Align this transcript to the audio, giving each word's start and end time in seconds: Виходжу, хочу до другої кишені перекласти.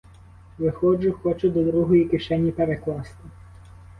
Виходжу, 0.57 1.11
хочу 1.23 1.49
до 1.49 1.63
другої 1.63 2.05
кишені 2.05 2.51
перекласти. 2.51 3.19